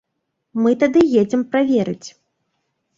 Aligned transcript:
Мы 0.61 0.71
тады 0.85 1.05
едзем 1.21 1.47
праверыць. 1.55 2.09